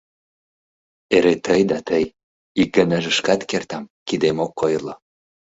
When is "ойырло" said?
4.65-4.95